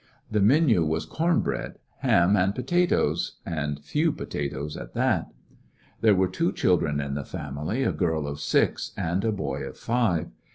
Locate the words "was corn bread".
0.83-1.75